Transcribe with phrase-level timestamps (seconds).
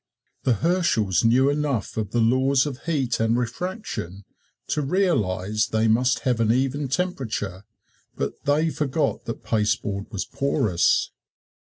[0.45, 4.23] The Herschels knew enough of the laws of heat and refraction
[4.69, 7.65] to realize they must have an even temperature,
[8.17, 11.11] but they forgot that pasteboard was porous.